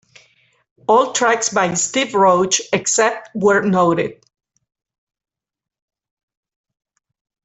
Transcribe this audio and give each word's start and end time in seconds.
All 0.87 1.13
tracks 1.13 1.49
by 1.49 1.75
Steve 1.75 2.15
Roach 2.15 2.59
except 2.73 3.29
where 3.35 3.61
noted. 3.61 4.19